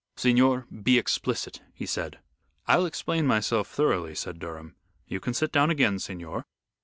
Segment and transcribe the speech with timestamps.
[0.15, 2.17] "Signor, be explicit," he said.
[2.67, 4.75] "I'll explain myself thoroughly," said Durham.
[5.07, 6.47] "You can sit down again, signor.